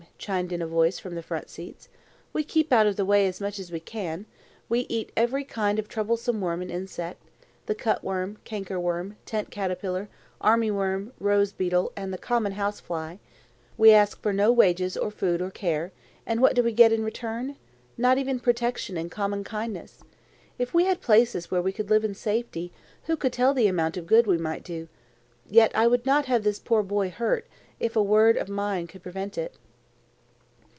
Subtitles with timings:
[0.17, 1.89] chimed in a voice from the front seats.
[2.31, 4.27] "We keep out of the way as much as we can;
[4.69, 7.19] we eat every kind of troublesome worm and insect,
[7.65, 10.09] the cutworm, canker worm, tent caterpillar,
[10.39, 13.17] army worm, rose beetle, and the common house fly;
[13.79, 15.91] we ask for no wages or food or care,
[16.23, 17.55] and what do we get in return?
[17.97, 20.03] Not even protection and common kindness.
[20.59, 22.71] If we had places where we could live in safety,
[23.05, 24.87] who could tell the amount of good we might do?
[25.49, 27.47] Yet I would not have this poor boy hurt
[27.79, 29.55] if a word of mine could prevent it."